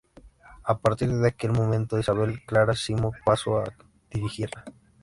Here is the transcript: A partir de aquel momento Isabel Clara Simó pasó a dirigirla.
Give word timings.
A 0.63 0.79
partir 0.81 1.09
de 1.11 1.27
aquel 1.27 1.51
momento 1.51 1.99
Isabel 1.99 2.41
Clara 2.47 2.73
Simó 2.73 3.11
pasó 3.23 3.59
a 3.59 3.71
dirigirla. 4.09 4.65